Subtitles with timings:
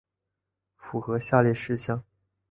[0.77, 2.03] 符合下列事项